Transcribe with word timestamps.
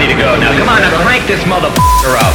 ready 0.00 0.14
to 0.14 0.18
go. 0.18 0.40
Now 0.40 0.56
come 0.56 0.68
on, 0.70 0.80
now 0.80 1.02
crank 1.02 1.26
this 1.26 1.42
motherfucker 1.42 2.16
up. 2.16 2.34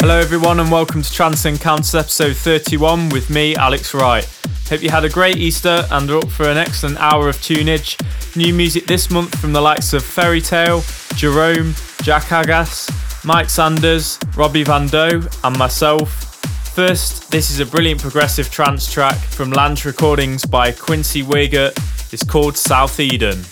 Hello, 0.00 0.18
everyone, 0.18 0.60
and 0.60 0.70
welcome 0.70 1.00
to 1.00 1.10
Trance 1.10 1.46
Encounters 1.46 1.94
episode 1.94 2.36
31 2.36 3.08
with 3.08 3.30
me, 3.30 3.56
Alex 3.56 3.94
Wright. 3.94 4.28
Hope 4.68 4.82
you 4.82 4.90
had 4.90 5.06
a 5.06 5.08
great 5.08 5.38
Easter 5.38 5.86
and 5.90 6.10
are 6.10 6.18
up 6.18 6.28
for 6.28 6.50
an 6.50 6.58
excellent 6.58 6.98
hour 6.98 7.30
of 7.30 7.36
tunage. 7.36 7.96
New 8.36 8.52
music 8.52 8.84
this 8.84 9.10
month 9.10 9.34
from 9.38 9.54
the 9.54 9.60
likes 9.60 9.94
of 9.94 10.04
Fairy 10.04 10.42
Tale, 10.42 10.82
Jerome, 11.14 11.72
Jak 12.02 12.24
Aggas, 12.24 13.24
Mike 13.24 13.48
Sanders, 13.48 14.18
Robbie 14.36 14.64
Van 14.64 14.86
Doe, 14.88 15.22
and 15.44 15.58
myself. 15.58 16.34
First, 16.74 17.30
this 17.30 17.50
is 17.50 17.60
a 17.60 17.66
brilliant 17.66 18.02
progressive 18.02 18.50
trance 18.50 18.92
track 18.92 19.16
from 19.16 19.50
Lange 19.50 19.86
Recordings 19.86 20.44
by 20.44 20.72
Quincy 20.72 21.22
Weigert. 21.22 21.72
It's 22.12 22.22
called 22.22 22.54
South 22.54 23.00
Eden. 23.00 23.42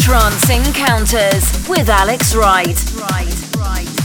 Trance 0.00 0.48
Encounters 0.48 1.68
with 1.68 1.90
Alex 1.90 2.34
Wright. 2.34 2.82
Right. 2.96 3.99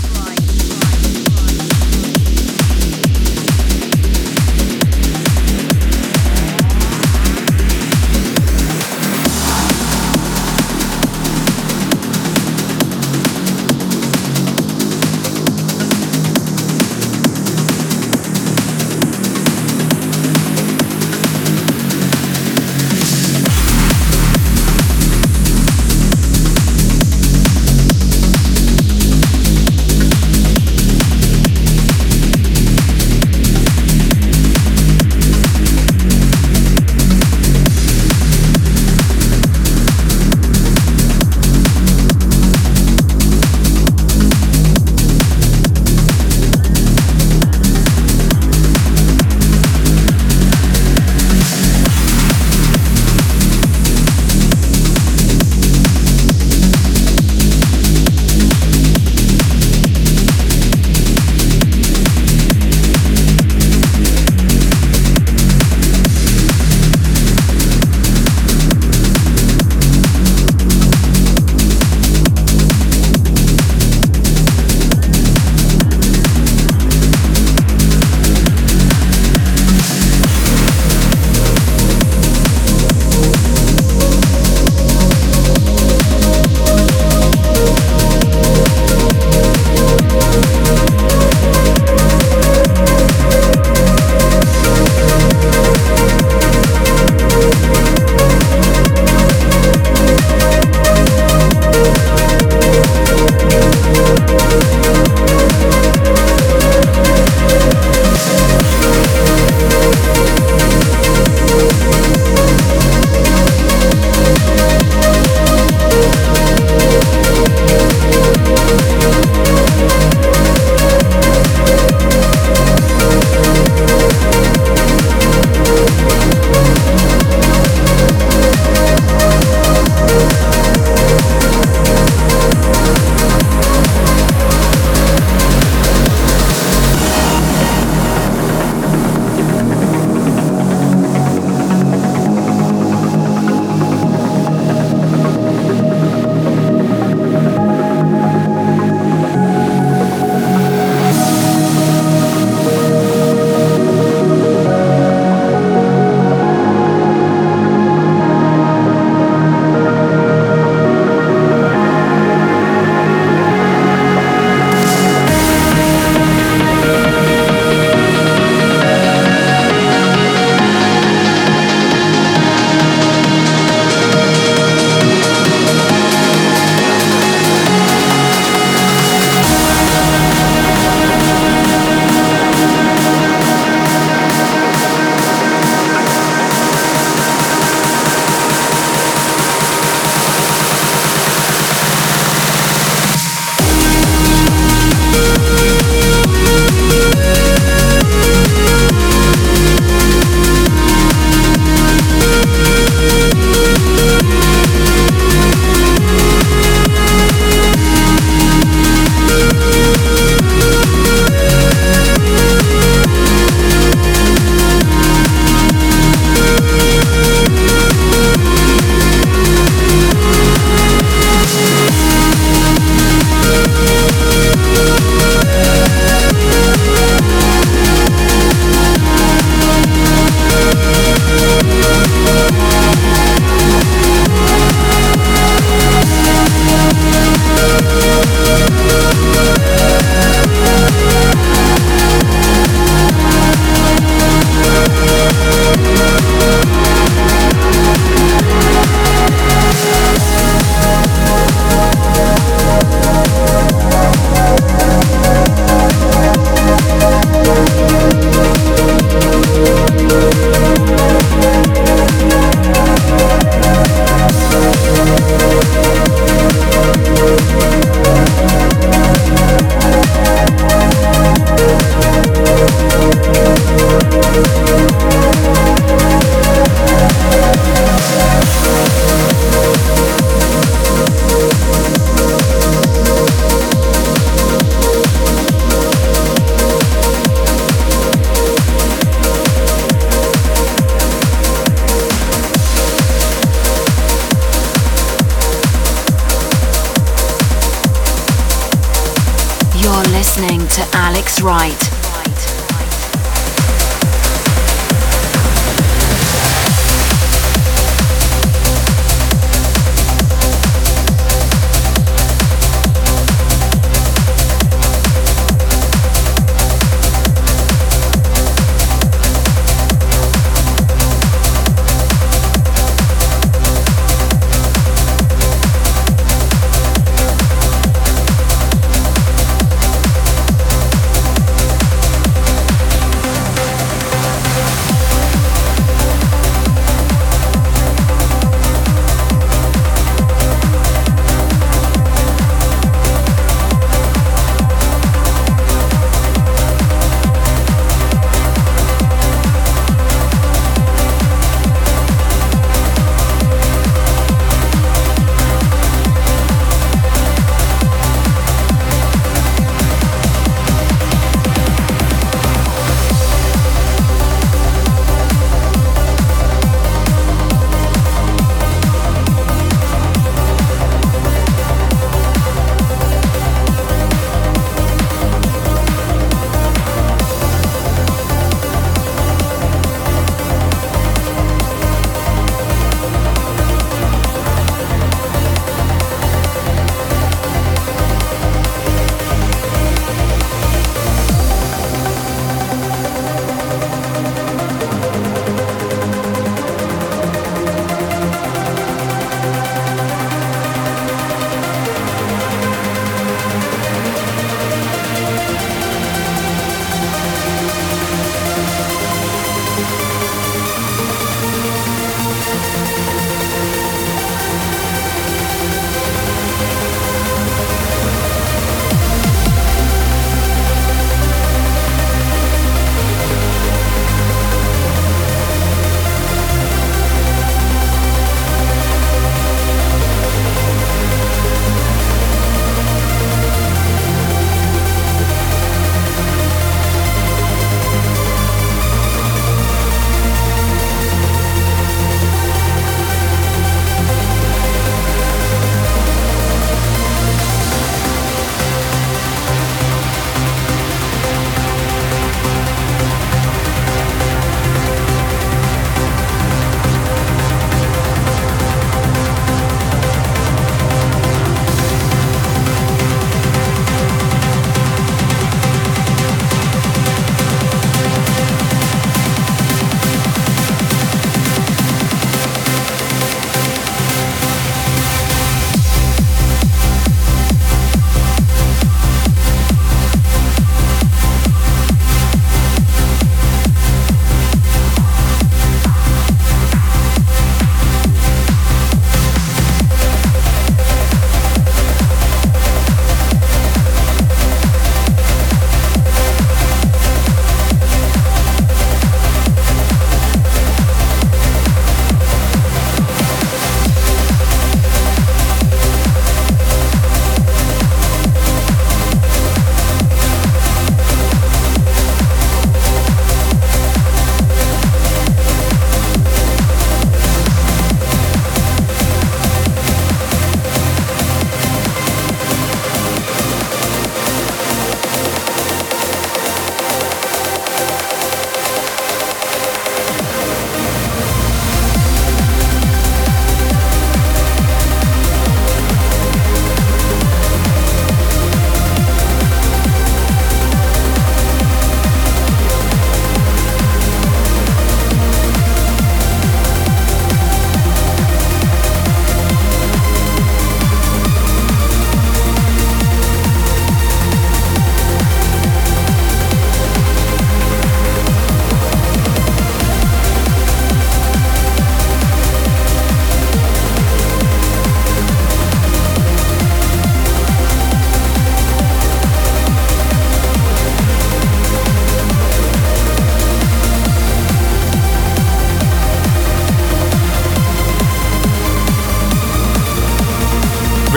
You're 299.86 300.04
listening 300.06 300.68
to 300.68 300.90
Alex 300.94 301.44
Wright. 301.44 301.95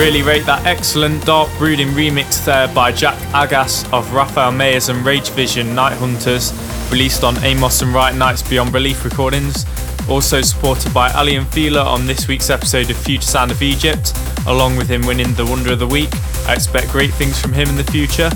Really 0.09 0.23
rate 0.23 0.45
that 0.47 0.65
excellent 0.65 1.23
Dark 1.23 1.55
Brooding 1.59 1.89
remix 1.89 2.43
there 2.43 2.67
by 2.69 2.91
Jak 2.91 3.15
Aggas 3.31 3.85
of 3.93 4.11
Raphael 4.11 4.51
Mayers 4.51 4.89
and 4.89 5.05
Rage 5.05 5.29
Vision 5.29 5.75
Night 5.75 5.95
Hunters, 5.99 6.51
released 6.89 7.23
on 7.23 7.37
Amos 7.43 7.83
and 7.83 7.93
Right 7.93 8.15
Nights 8.15 8.41
Beyond 8.41 8.71
Belief 8.71 9.05
recordings. 9.05 9.67
Also 10.09 10.41
supported 10.41 10.91
by 10.95 11.11
Aly 11.11 11.39
& 11.45 11.51
Fila 11.51 11.83
on 11.83 12.07
this 12.07 12.27
week's 12.27 12.49
episode 12.49 12.89
of 12.89 12.97
Future 12.97 13.21
Sound 13.21 13.51
of 13.51 13.61
Egypt, 13.61 14.13
along 14.47 14.77
with 14.77 14.89
him 14.89 15.05
winning 15.05 15.31
the 15.35 15.45
Wonder 15.45 15.73
of 15.73 15.79
the 15.79 15.85
Week. 15.85 16.09
I 16.47 16.55
expect 16.55 16.89
great 16.89 17.13
things 17.13 17.39
from 17.39 17.53
him 17.53 17.69
in 17.69 17.75
the 17.75 17.83
future. 17.83 18.31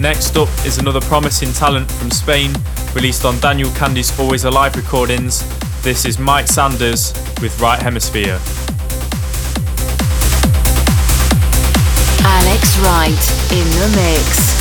Next 0.00 0.36
up 0.36 0.48
is 0.66 0.78
another 0.78 1.00
promising 1.02 1.52
talent 1.52 1.88
from 1.92 2.10
Spain, 2.10 2.52
released 2.92 3.24
on 3.24 3.38
Daniel 3.38 3.70
Kandi's 3.70 4.18
Always 4.18 4.46
Alive 4.46 4.74
recordings. 4.74 5.44
This 5.84 6.04
is 6.04 6.18
Mike 6.18 6.48
Sanders 6.48 7.12
with 7.40 7.56
Right 7.60 7.80
Hemisphere. 7.80 8.40
Alex 12.52 12.78
Wright 12.80 13.52
in 13.52 13.64
the 13.80 13.88
mix. 13.96 14.51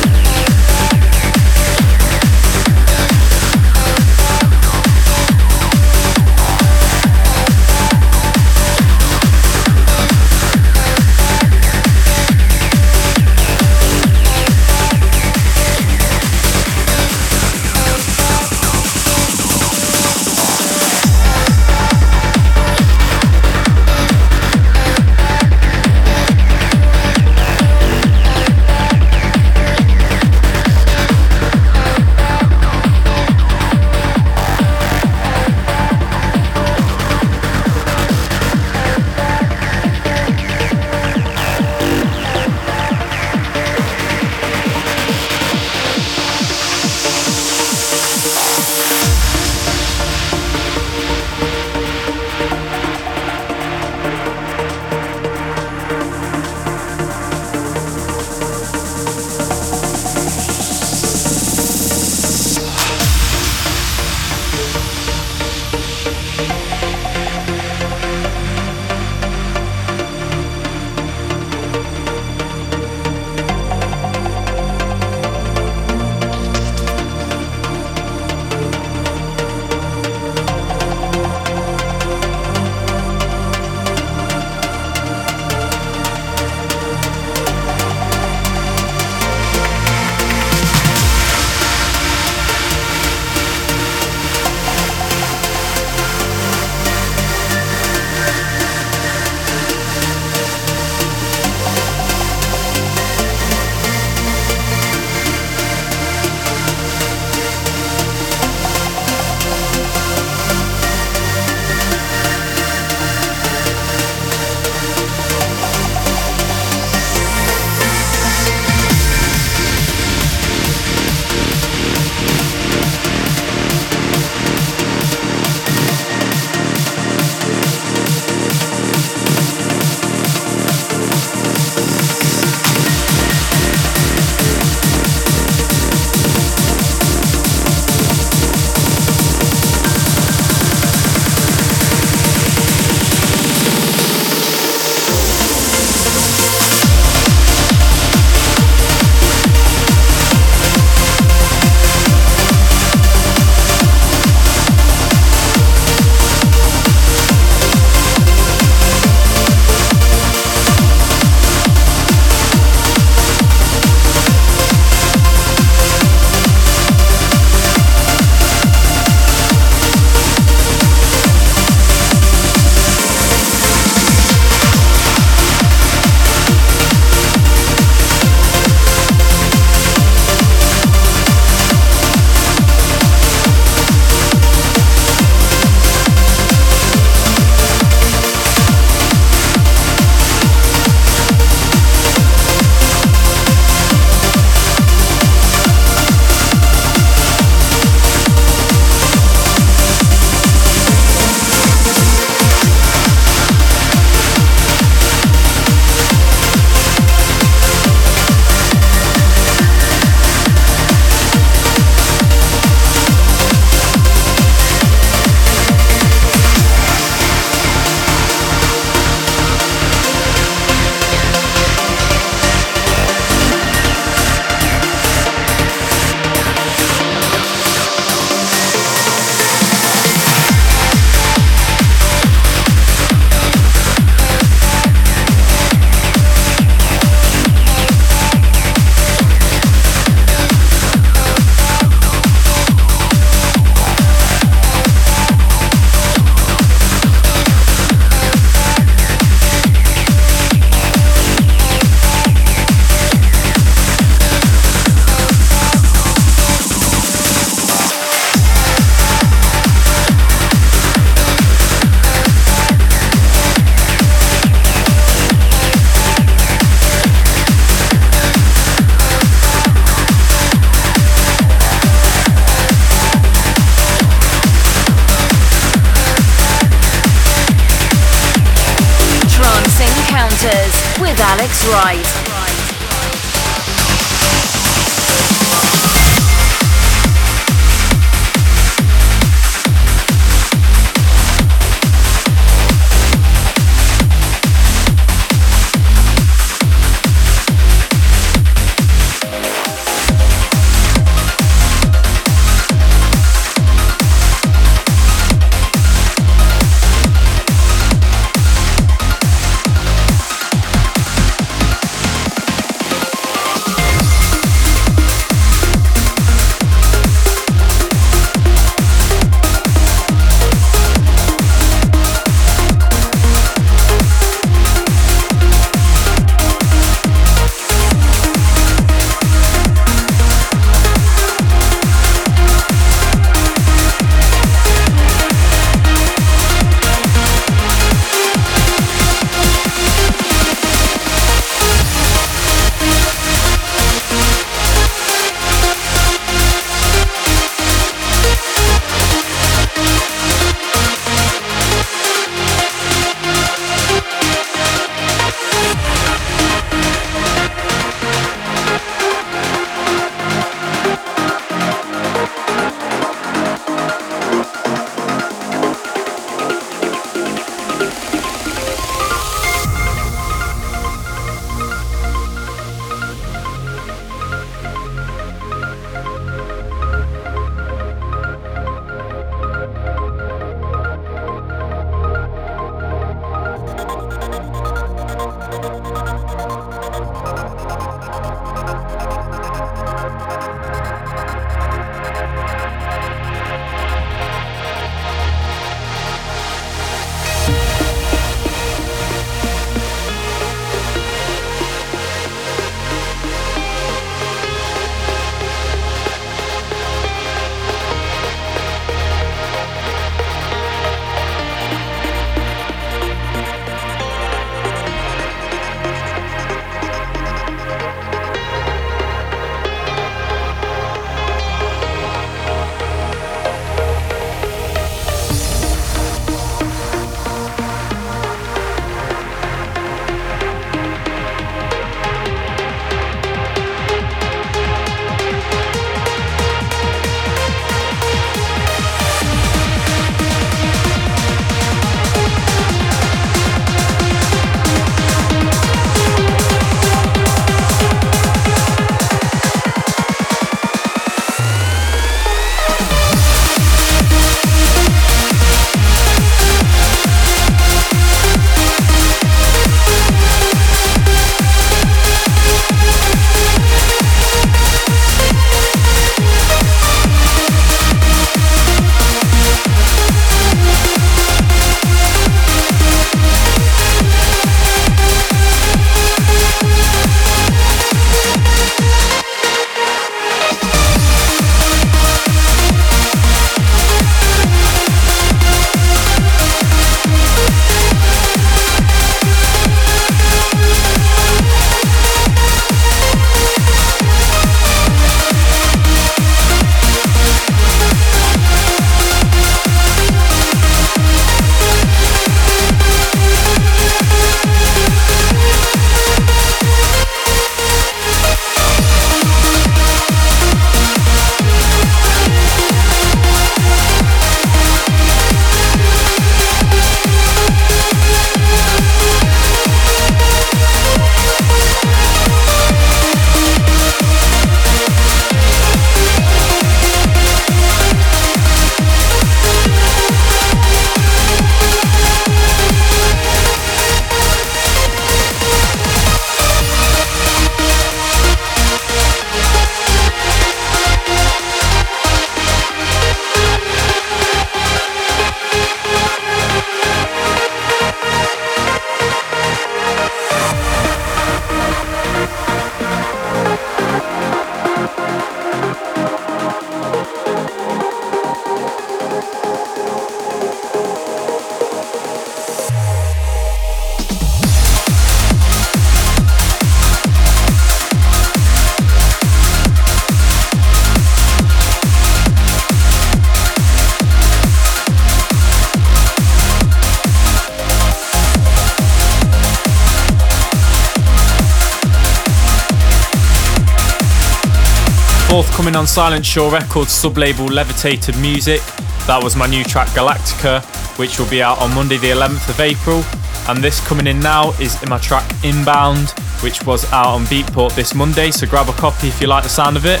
On 585.74 585.88
Silent 585.88 586.24
Shore 586.24 586.52
Records 586.52 586.92
sub-label 586.92 587.46
Levitated 587.46 588.16
Music. 588.18 588.60
That 589.06 589.20
was 589.20 589.34
my 589.34 589.46
new 589.46 589.64
track 589.64 589.88
Galactica, 589.88 590.62
which 590.98 591.18
will 591.18 591.28
be 591.28 591.42
out 591.42 591.60
on 591.60 591.74
Monday 591.74 591.96
the 591.96 592.10
11th 592.10 592.48
of 592.48 592.60
April. 592.60 593.02
And 593.48 593.62
this 593.62 593.84
coming 593.84 594.06
in 594.06 594.20
now 594.20 594.50
is 594.60 594.80
in 594.84 594.88
my 594.88 594.98
track 594.98 595.28
Inbound, 595.42 596.10
which 596.42 596.64
was 596.64 596.84
out 596.92 597.08
on 597.08 597.24
Beatport 597.24 597.74
this 597.74 597.92
Monday, 597.92 598.30
so 598.30 598.46
grab 598.46 598.68
a 598.68 598.72
copy 598.74 599.08
if 599.08 599.20
you 599.20 599.26
like 599.26 599.42
the 599.42 599.48
sound 599.48 599.76
of 599.76 599.84
it. 599.84 600.00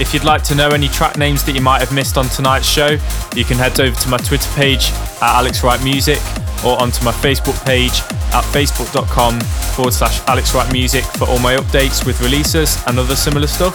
If 0.00 0.12
you'd 0.12 0.24
like 0.24 0.42
to 0.44 0.56
know 0.56 0.70
any 0.70 0.88
track 0.88 1.16
names 1.16 1.44
that 1.44 1.52
you 1.52 1.60
might 1.60 1.78
have 1.78 1.92
missed 1.92 2.18
on 2.18 2.26
tonight's 2.28 2.66
show, 2.66 2.98
you 3.34 3.44
can 3.44 3.58
head 3.58 3.78
over 3.78 3.94
to 3.94 4.08
my 4.08 4.18
Twitter 4.18 4.50
page 4.54 4.90
at 5.22 5.36
Alex 5.36 5.62
Wright 5.62 5.82
Music 5.84 6.18
or 6.64 6.80
onto 6.80 7.04
my 7.04 7.12
Facebook 7.12 7.58
page 7.64 8.00
at 8.32 8.44
facebook.com 8.52 9.40
forward 9.74 9.92
slash 9.92 10.20
Alex 10.28 10.54
Wright 10.54 10.70
Music 10.72 11.04
for 11.04 11.28
all 11.28 11.38
my 11.38 11.56
updates 11.56 12.06
with 12.06 12.20
releases 12.20 12.82
and 12.86 12.98
other 12.98 13.16
similar 13.16 13.46
stuff. 13.46 13.74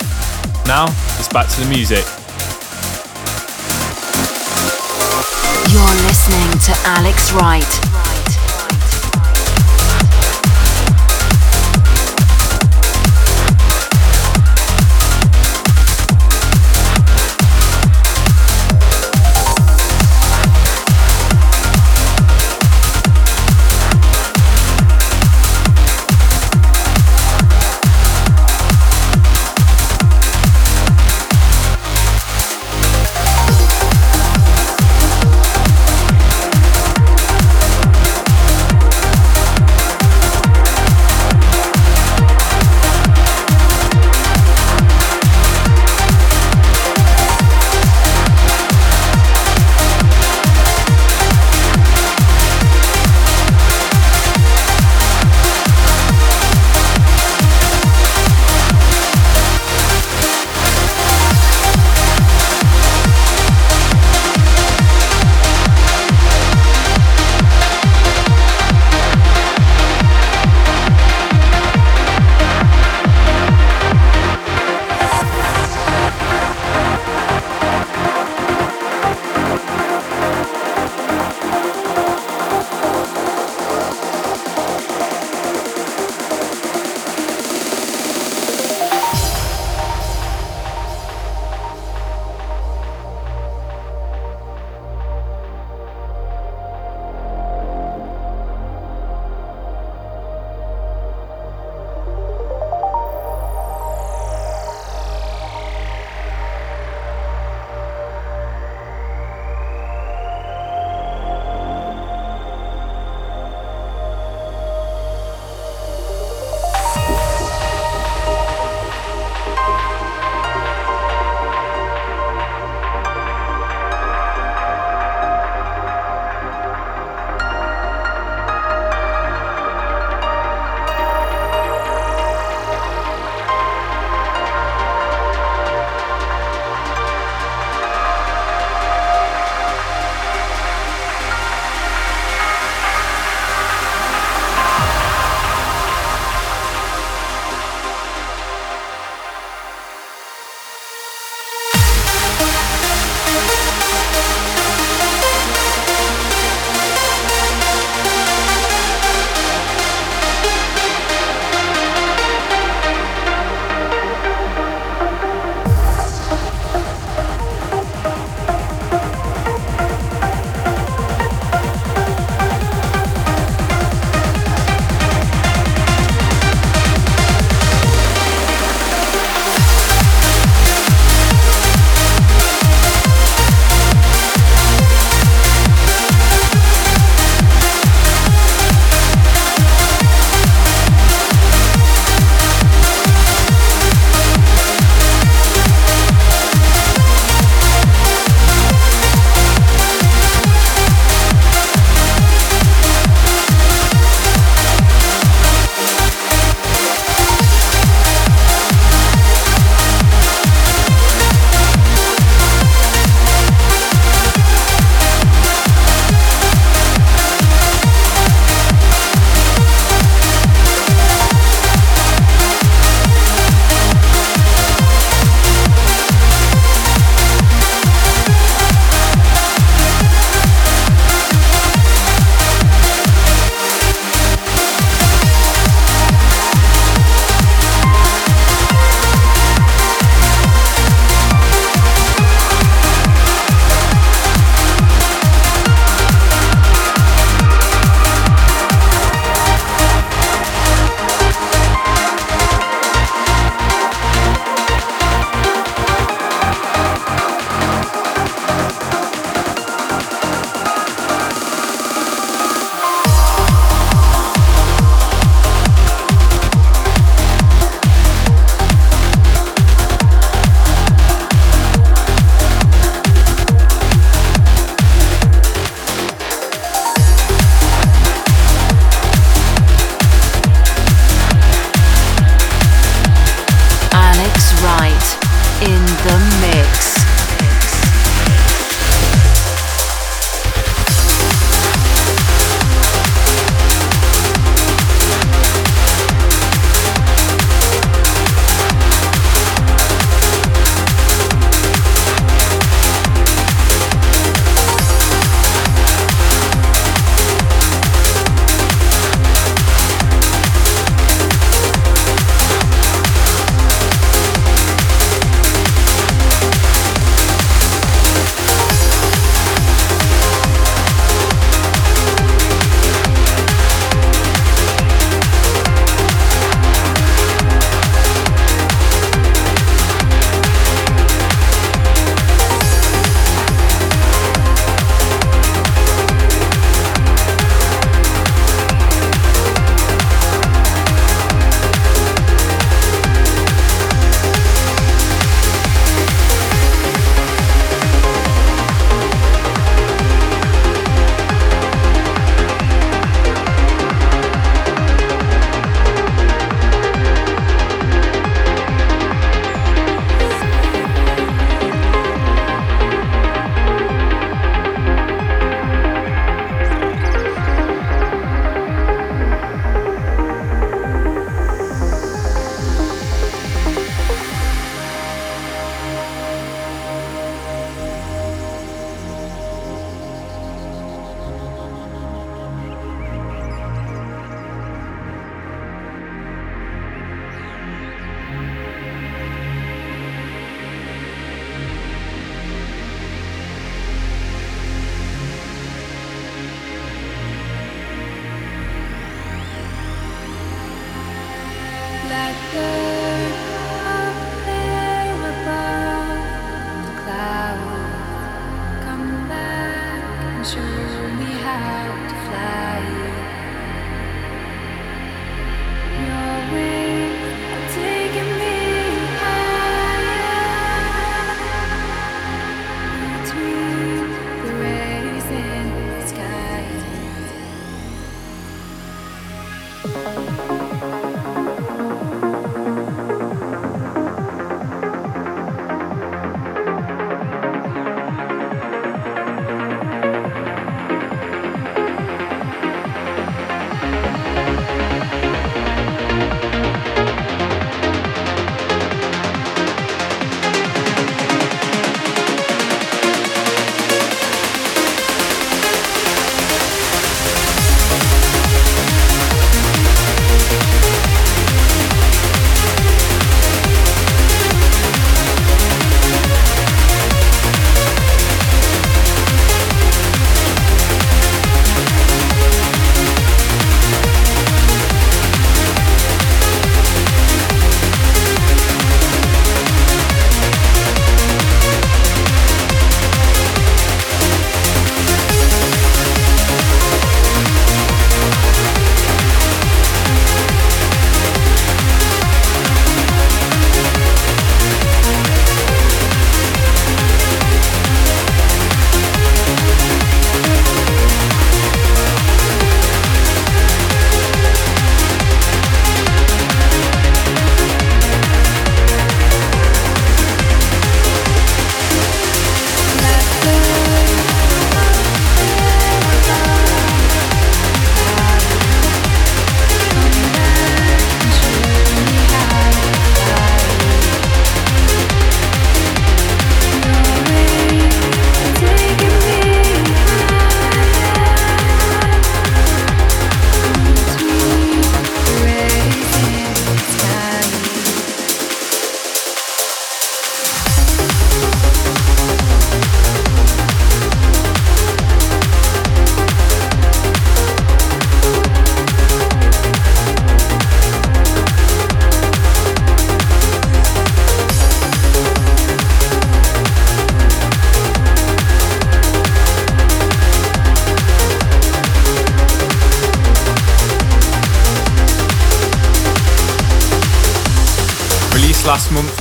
Now, 0.66 0.86
it's 1.20 1.28
back 1.28 1.48
to 1.50 1.60
the 1.62 1.70
music. 1.70 2.06
You're 5.72 5.96
listening 6.04 6.52
to 6.68 6.74
Alex 6.86 7.32
Wright. 7.32 8.11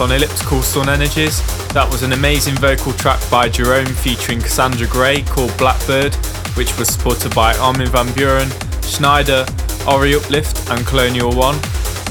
On 0.00 0.10
Elliptical 0.12 0.62
Sun 0.62 0.88
Energies. 0.88 1.42
That 1.74 1.86
was 1.92 2.02
an 2.02 2.14
amazing 2.14 2.54
vocal 2.54 2.94
track 2.94 3.20
by 3.30 3.50
Jerome 3.50 3.84
featuring 3.84 4.40
Cassandra 4.40 4.86
Gray 4.86 5.20
called 5.20 5.54
Blackbird, 5.58 6.14
which 6.56 6.76
was 6.78 6.88
supported 6.88 7.34
by 7.34 7.54
Armin 7.58 7.88
van 7.88 8.06
Buuren, 8.16 8.48
Sneijder, 8.80 9.44
Ori 9.86 10.14
Uplift, 10.14 10.70
and 10.70 10.86
Colonial 10.86 11.36
One. 11.36 11.56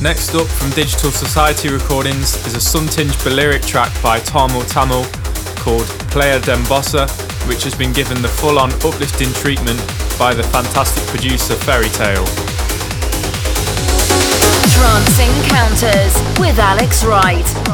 Next 0.04 0.36
up 0.36 0.46
from 0.46 0.70
Digital 0.72 1.10
Society 1.10 1.70
Recordings 1.70 2.36
is 2.46 2.54
a 2.54 2.62
sun-tinged 2.62 3.18
Balearic 3.24 3.64
track 3.64 3.92
by 4.04 4.20
Tamil 4.20 4.62
Tamil 4.66 5.04
called 5.58 5.88
Playa 6.14 6.40
d'en 6.42 6.62
Bossa, 6.70 7.10
which 7.50 7.64
has 7.64 7.74
been 7.74 7.92
given 7.92 8.22
the 8.22 8.30
full-on 8.30 8.72
uplifting 8.86 9.34
treatment 9.34 9.80
by 10.20 10.36
the 10.36 10.44
fantastic 10.44 11.04
producer 11.08 11.56
Fairy 11.56 11.90
Tale. 11.90 12.26
Trance 14.78 15.20
Encounters 15.20 16.40
with 16.40 16.60
Alex 16.60 17.04
Wright. 17.04 17.69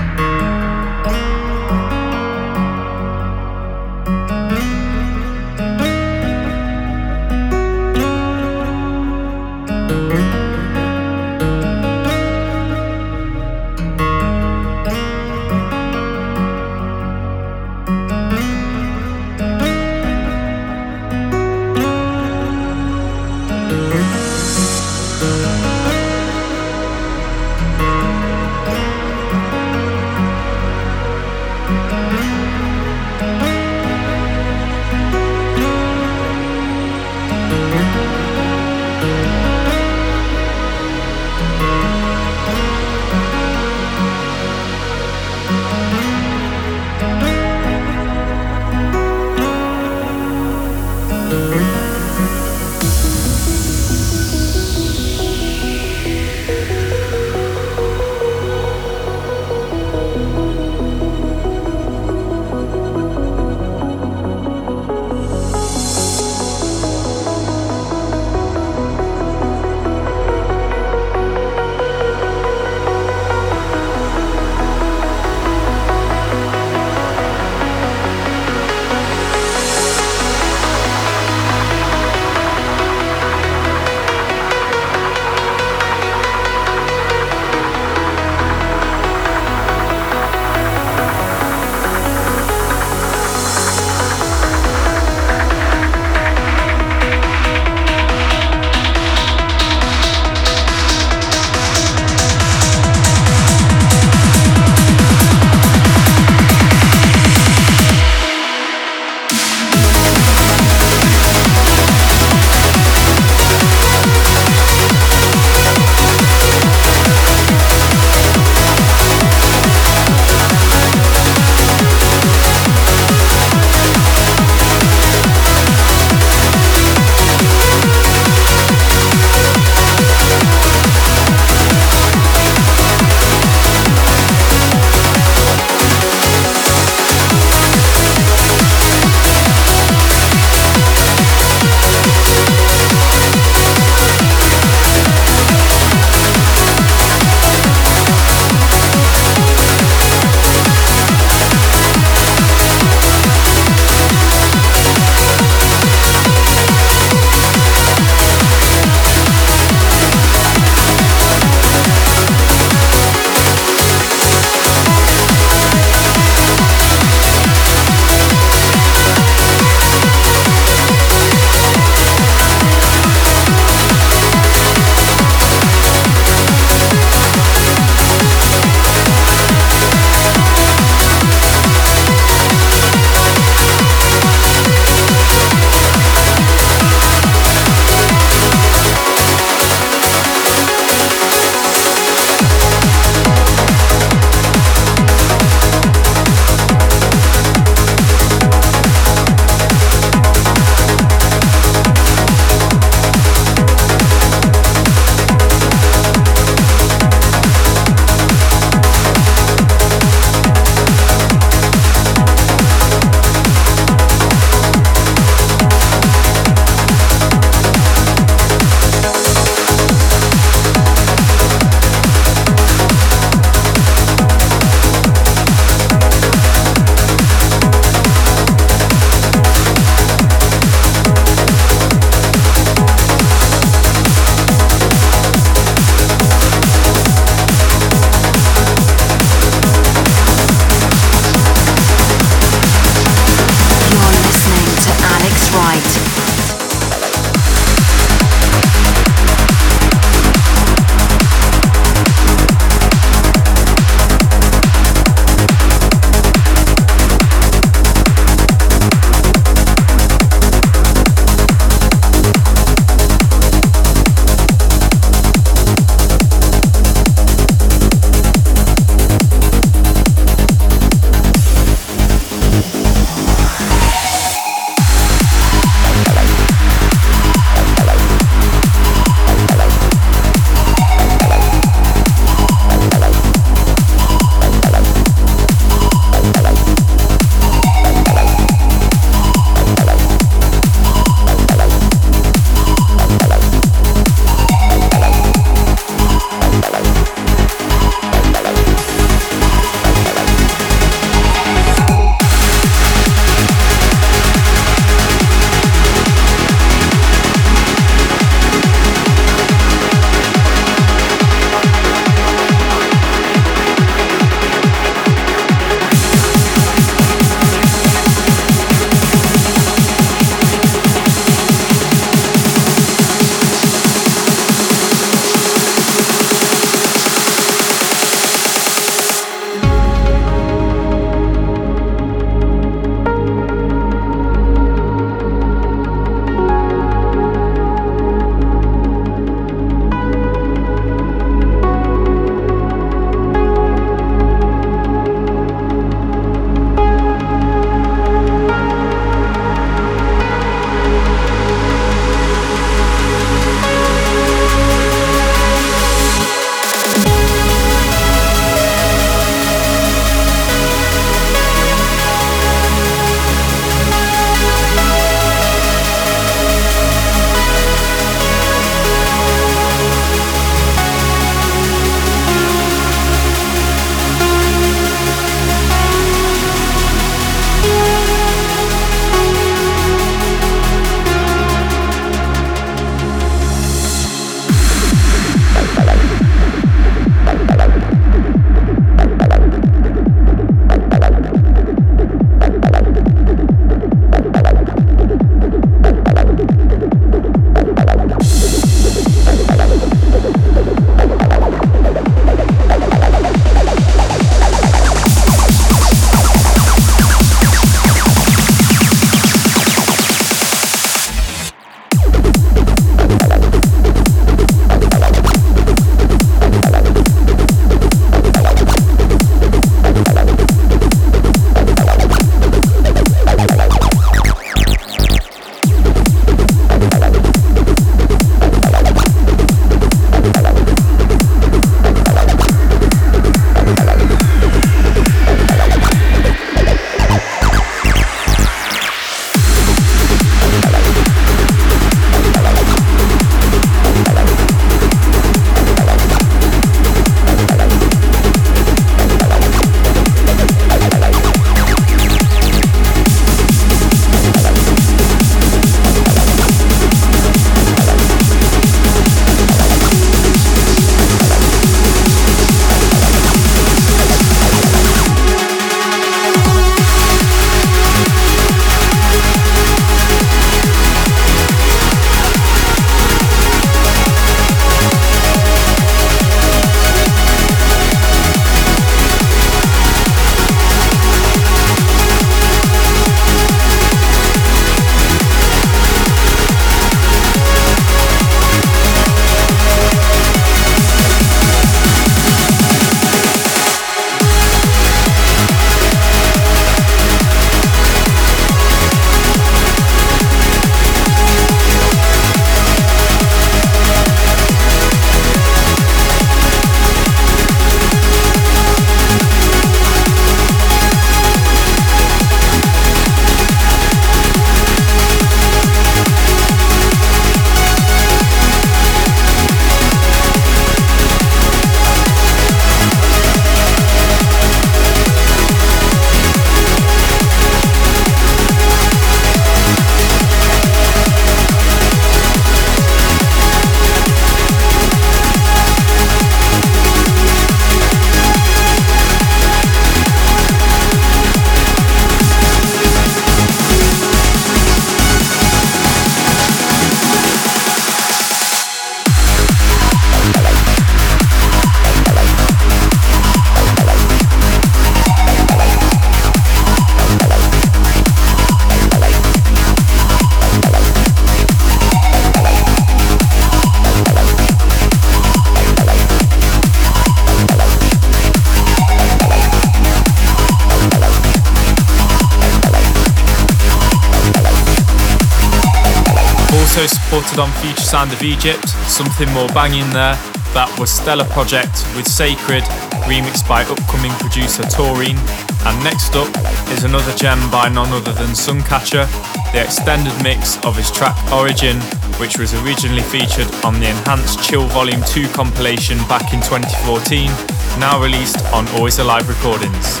Sound 577.92 578.14
of 578.14 578.22
Egypt, 578.22 578.70
something 578.88 579.30
more 579.34 579.48
banging 579.48 579.84
there. 579.92 580.16
That 580.56 580.72
was 580.80 580.88
Stellar 580.88 581.28
Project 581.28 581.84
with 581.92 582.08
Sacred, 582.08 582.64
remixed 583.04 583.44
by 583.44 583.68
upcoming 583.68 584.12
producer 584.16 584.64
Taurine. 584.64 585.20
And 585.68 585.76
next 585.84 586.16
up 586.16 586.32
is 586.72 586.88
another 586.88 587.12
gem 587.20 587.36
by 587.50 587.68
none 587.68 587.92
other 587.92 588.16
than 588.16 588.32
Suncatcher, 588.32 589.04
the 589.52 589.60
extended 589.60 590.16
mix 590.24 590.56
of 590.64 590.74
his 590.74 590.90
track 590.90 591.12
Origin, 591.36 591.76
which 592.16 592.38
was 592.40 592.56
originally 592.64 593.04
featured 593.04 593.52
on 593.60 593.76
the 593.76 593.92
Enhanced 593.92 594.40
Chill 594.40 594.64
Volume 594.72 595.04
2 595.12 595.28
compilation 595.28 595.98
back 596.08 596.32
in 596.32 596.40
2014, 596.40 597.28
now 597.76 598.00
released 598.00 598.40
on 598.56 598.66
Always 598.72 599.00
Alive 599.04 599.28
Recordings. 599.28 600.00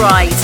With 0.00 0.39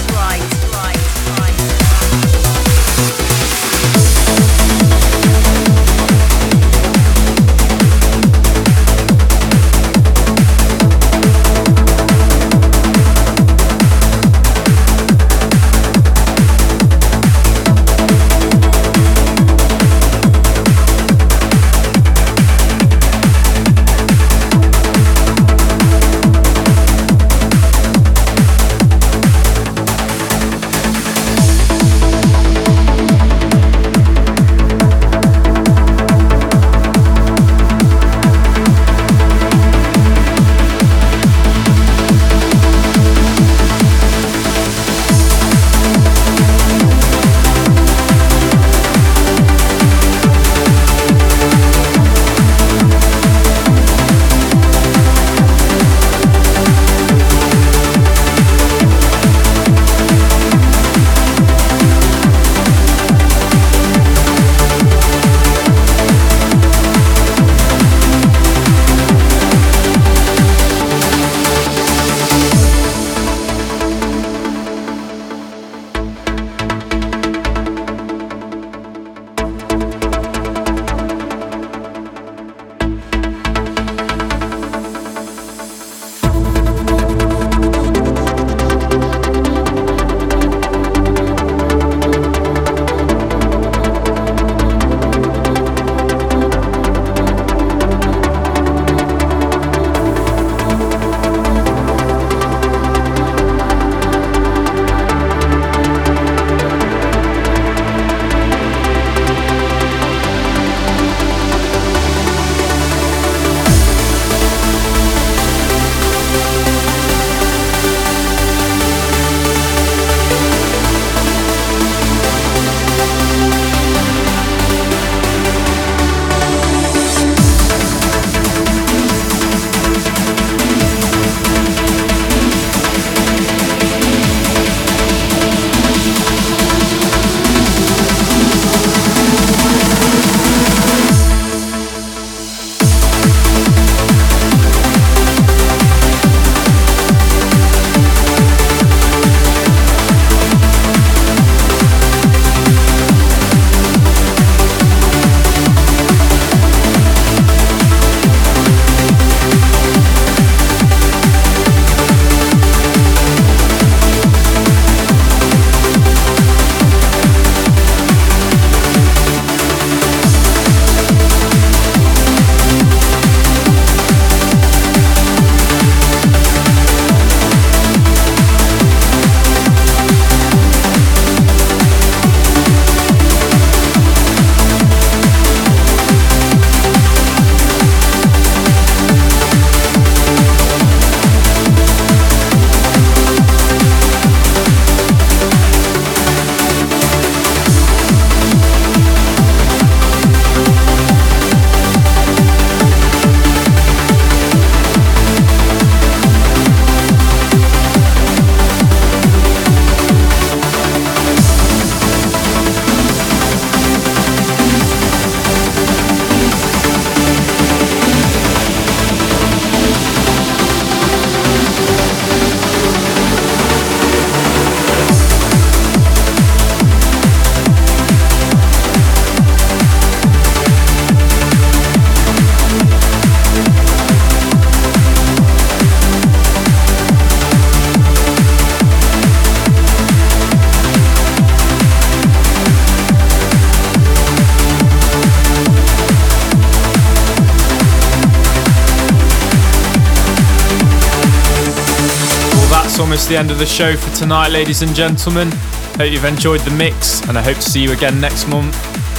the 253.29 253.37
end 253.37 253.51
of 253.51 253.59
the 253.59 253.67
show 253.67 253.97
for 253.97 254.15
tonight, 254.15 254.49
ladies 254.49 254.83
and 254.83 254.95
gentlemen. 254.95 255.51
Hope 255.97 256.11
you've 256.13 256.25
enjoyed 256.25 256.61
the 256.61 256.71
mix, 256.71 257.23
and 257.29 257.37
I 257.37 257.43
hope 257.43 257.57
to 257.57 257.63
see 257.63 257.83
you 257.83 257.93
again 257.93 258.21
next 258.21 258.47
month. 258.47 258.75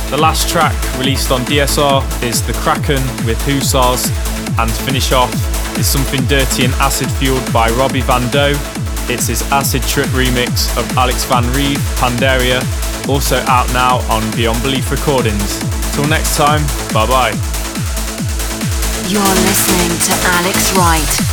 The 0.10 0.18
last 0.18 0.48
track 0.48 0.76
released 0.98 1.32
on 1.32 1.42
DSR 1.42 2.02
is 2.24 2.46
The 2.46 2.54
Kraken 2.54 3.02
with 3.26 3.42
Hussars, 3.44 4.08
and 4.60 4.70
to 4.70 4.82
finish 4.84 5.12
off 5.12 5.34
is 5.78 5.88
Something 5.88 6.24
Dirty 6.28 6.66
and 6.66 6.74
Acid 6.76 7.12
Fueled 7.14 7.52
by 7.52 7.70
Robbie 7.72 8.02
Van 8.02 8.30
Doe. 8.32 8.56
It's 9.12 9.28
his 9.28 9.42
Acid 9.52 9.84
Trip 9.84 10.08
remix 10.08 10.72
of 10.78 10.86
Alex 10.98 11.26
Van 11.26 11.44
Rieth, 11.52 11.84
Pandaria, 12.00 12.62
also 13.10 13.38
out 13.48 13.68
now 13.74 13.98
on 14.14 14.24
Beyond 14.36 14.62
Belief 14.64 14.90
Recordings. 14.92 15.60
Till 15.96 16.08
next 16.08 16.38
time, 16.38 16.62
bye 16.94 17.08
bye. 17.08 17.36
You're 19.10 19.36
listening 19.44 19.92
to 20.08 20.14
Alex 20.38 20.72
Wright. 20.78 21.27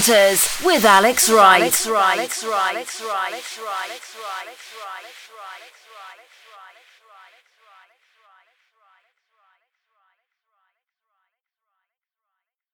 Encounters 0.00 0.48
with 0.64 0.82
Alex 0.86 1.28
Wright. 1.28 1.60
Alex 1.60 1.86
Wright. 1.86 2.18
Alex 2.18 2.42
Wright. 2.42 2.74
Alex 2.74 3.02
Wright. 3.02 3.32